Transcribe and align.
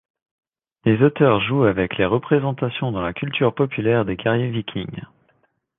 Les 0.83 0.99
auteurs 1.03 1.41
jouent 1.41 1.65
avec 1.65 1.99
les 1.99 2.05
représentations 2.07 2.91
dans 2.91 3.03
la 3.03 3.13
culture 3.13 3.53
populaire 3.53 4.03
des 4.03 4.15
guerriers 4.15 4.49
Vikings. 4.49 5.03